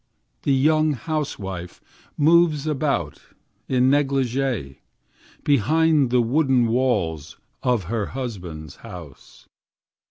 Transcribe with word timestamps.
the 0.41 0.51
young 0.51 0.93
housewife 0.93 1.79
moves 2.17 2.65
about 2.65 3.21
in 3.69 3.87
negligee 3.87 4.79
behind 5.43 6.09
the 6.09 6.21
wooden 6.23 6.65
walls 6.65 7.37
of 7.61 7.83
her 7.83 8.07
husband's 8.07 8.77
house. 8.77 9.47